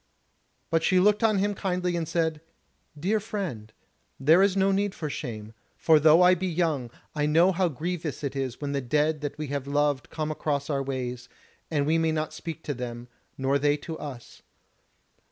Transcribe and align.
But 0.71 0.81
she 0.81 0.99
looked 0.99 1.23
on 1.23 1.37
him 1.37 1.53
kindly 1.53 1.95
and 1.95 2.07
said: 2.07 2.41
"Dear 2.99 3.19
friend, 3.19 3.71
there 4.19 4.41
is 4.41 4.57
no 4.57 4.71
need 4.71 4.95
for 4.95 5.11
shame; 5.11 5.53
for 5.77 5.99
though 5.99 6.23
I 6.23 6.33
be 6.33 6.47
young, 6.47 6.89
I 7.13 7.27
know 7.27 7.51
how 7.51 7.69
grievous 7.69 8.23
it 8.23 8.35
is 8.35 8.59
when 8.59 8.71
the 8.71 8.81
dead 8.81 9.21
that 9.21 9.37
we 9.37 9.49
have 9.53 9.67
loved 9.67 10.09
come 10.09 10.31
across 10.31 10.71
our 10.71 10.81
ways, 10.81 11.29
and 11.69 11.85
we 11.85 11.99
may 11.99 12.11
not 12.11 12.33
speak 12.33 12.63
to 12.63 12.73
them, 12.73 13.09
nor 13.37 13.59
they 13.59 13.77
to 13.77 13.95
us. 13.99 14.41